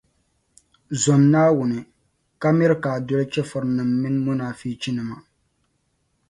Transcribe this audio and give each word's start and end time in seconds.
Zom 1.01 1.21
Naawuni, 1.31 1.79
ka 2.41 2.47
miri 2.57 2.75
ka 2.83 2.89
a 2.97 3.03
doli 3.07 3.25
chεfurinim’ 3.31 3.89
mini 4.01 4.19
munaafichinima. 4.25 5.15